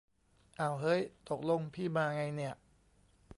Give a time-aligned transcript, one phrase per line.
[0.59, 2.53] อ้าวเฮ้ย ตกลงพี่มาไงเนี่ย